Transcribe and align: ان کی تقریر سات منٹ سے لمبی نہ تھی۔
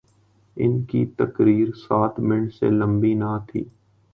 ان 0.57 0.81
کی 0.83 1.05
تقریر 1.17 1.71
سات 1.77 2.19
منٹ 2.19 2.53
سے 2.53 2.69
لمبی 2.69 3.13
نہ 3.13 3.37
تھی۔ 3.47 3.63